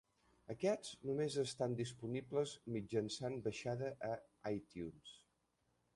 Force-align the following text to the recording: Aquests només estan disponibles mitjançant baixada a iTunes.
Aquests 0.53 0.93
només 1.09 1.35
estan 1.41 1.75
disponibles 1.81 2.55
mitjançant 2.77 3.39
baixada 3.49 3.93
a 4.11 4.19
iTunes. 4.59 5.17